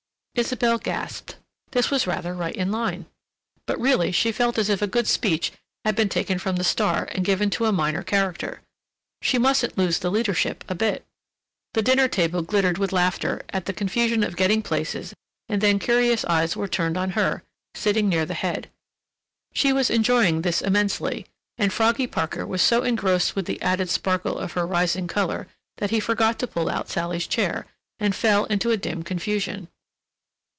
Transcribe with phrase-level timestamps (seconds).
[0.33, 3.05] Isabelle gasped—this was rather right in line.
[3.67, 5.51] But really she felt as if a good speech
[5.83, 8.61] had been taken from the star and given to a minor character....
[9.21, 11.05] She mustn't lose the leadership a bit.
[11.73, 15.13] The dinner table glittered with laughter at the confusion of getting places
[15.49, 17.43] and then curious eyes were turned on her,
[17.75, 18.69] sitting near the head.
[19.53, 21.27] She was enjoying this immensely,
[21.57, 25.91] and Froggy Parker was so engrossed with the added sparkle of her rising color that
[25.91, 27.67] he forgot to pull out Sally's chair,
[27.99, 29.67] and fell into a dim confusion.